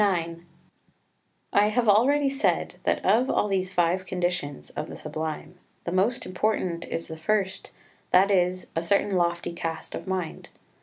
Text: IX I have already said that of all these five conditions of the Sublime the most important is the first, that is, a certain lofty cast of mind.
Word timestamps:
IX 0.01 0.41
I 1.53 1.67
have 1.67 1.87
already 1.87 2.27
said 2.27 2.77
that 2.85 3.05
of 3.05 3.29
all 3.29 3.47
these 3.47 3.71
five 3.71 4.07
conditions 4.07 4.71
of 4.71 4.89
the 4.89 4.95
Sublime 4.95 5.59
the 5.83 5.91
most 5.91 6.25
important 6.25 6.85
is 6.87 7.07
the 7.07 7.17
first, 7.19 7.71
that 8.09 8.31
is, 8.31 8.65
a 8.75 8.81
certain 8.81 9.11
lofty 9.15 9.53
cast 9.53 9.93
of 9.93 10.07
mind. 10.07 10.49